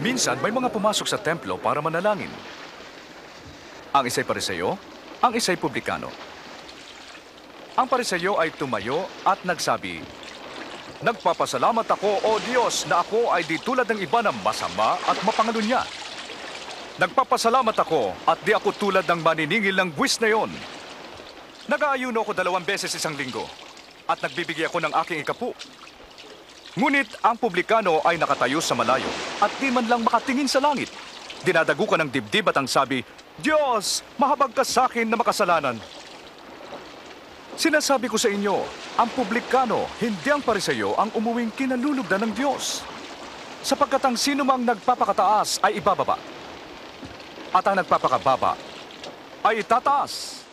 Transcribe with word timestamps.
Minsan 0.00 0.40
may 0.40 0.48
mga 0.48 0.72
pumasok 0.72 1.04
sa 1.04 1.20
templo 1.20 1.60
para 1.60 1.84
manalangin. 1.84 2.32
Ang 3.92 4.04
isa'y 4.08 4.24
pariseyo, 4.24 4.80
ang 5.20 5.32
isa'y 5.36 5.60
publikano. 5.60 6.08
Ang 7.76 7.84
pariseyo 7.84 8.40
ay 8.40 8.56
tumayo 8.56 9.04
at 9.28 9.44
nagsabi, 9.44 10.00
Nagpapasalamat 11.00 11.88
ako, 11.96 12.10
O 12.28 12.36
Diyos, 12.44 12.84
na 12.84 13.00
ako 13.00 13.32
ay 13.32 13.48
di 13.48 13.56
tulad 13.56 13.88
ng 13.88 14.04
iba 14.04 14.20
na 14.20 14.36
masama 14.36 15.00
at 15.08 15.16
mapangalunya. 15.24 15.80
Nagpapasalamat 17.00 17.72
ako 17.72 18.12
at 18.28 18.36
di 18.44 18.52
ako 18.52 18.76
tulad 18.76 19.08
ng 19.08 19.20
maniningil 19.24 19.72
ng 19.80 19.96
buwis 19.96 20.20
na 20.20 20.28
yon. 20.28 20.52
Nag-aayuno 21.72 22.20
ako 22.20 22.36
dalawang 22.36 22.68
beses 22.68 22.92
isang 22.92 23.16
linggo 23.16 23.48
at 24.04 24.20
nagbibigay 24.20 24.68
ako 24.68 24.84
ng 24.84 24.92
aking 25.00 25.24
ikapu. 25.24 25.56
Ngunit 26.78 27.18
ang 27.26 27.34
publikano 27.34 27.98
ay 28.06 28.14
nakatayo 28.14 28.62
sa 28.62 28.78
malayo 28.78 29.08
at 29.42 29.50
di 29.58 29.74
man 29.74 29.90
lang 29.90 30.06
makatingin 30.06 30.46
sa 30.46 30.62
langit. 30.62 30.86
Dinadago 31.42 31.82
ka 31.82 31.98
ng 31.98 32.12
dibdib 32.12 32.46
at 32.46 32.62
ang 32.62 32.70
sabi, 32.70 33.02
Diyos, 33.40 34.06
mahabag 34.20 34.54
ka 34.54 34.62
sa 34.62 34.86
akin 34.86 35.08
na 35.08 35.18
makasalanan. 35.18 35.80
Sinasabi 37.58 38.06
ko 38.06 38.14
sa 38.20 38.30
inyo, 38.30 38.62
ang 38.94 39.10
publikano, 39.16 39.88
hindi 39.98 40.28
ang 40.30 40.44
pariseyo 40.44 40.94
ang 40.94 41.10
umuwing 41.16 41.50
kinalulugdan 41.50 42.28
ng 42.28 42.32
Diyos. 42.36 42.84
Sapagkat 43.60 44.00
ang 44.06 44.16
sino 44.16 44.46
mang 44.46 44.62
nagpapakataas 44.62 45.60
ay 45.66 45.80
ibababa. 45.82 46.16
At 47.50 47.64
ang 47.66 47.82
nagpapakababa 47.82 48.54
ay 49.42 49.64
itataas. 49.64 50.44